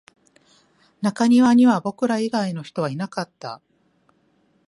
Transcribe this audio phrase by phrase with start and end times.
[1.03, 3.61] 中庭には僕ら以外の人はいなかった